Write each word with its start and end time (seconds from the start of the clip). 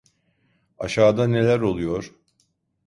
Aşağıda 0.77 1.27
neler 1.27 1.59
oluyor? 1.59 2.13